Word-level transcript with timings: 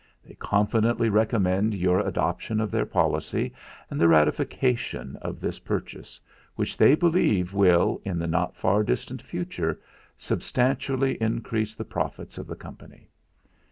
They 0.25 0.33
confidently 0.33 1.09
recommend 1.09 1.75
your 1.75 1.99
adoption 1.99 2.59
of 2.59 2.71
their 2.71 2.87
policy 2.87 3.53
and 3.91 4.01
the 4.01 4.07
ratification 4.07 5.15
of 5.21 5.39
this 5.39 5.59
purchase, 5.59 6.19
which 6.55 6.75
they 6.75 6.95
believe 6.95 7.53
will, 7.53 8.01
in 8.03 8.17
the 8.17 8.25
not 8.25 8.55
far 8.55 8.83
distant 8.83 9.21
future, 9.21 9.79
substantially 10.17 11.21
increase 11.21 11.75
the 11.75 11.85
profits 11.85 12.39
of 12.39 12.47
the 12.47 12.55
Company." 12.55 13.11